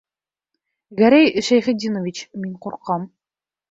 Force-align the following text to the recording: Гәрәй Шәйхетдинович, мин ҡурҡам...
Гәрәй 1.03 1.45
Шәйхетдинович, 1.51 2.27
мин 2.43 2.61
ҡурҡам... 2.67 3.11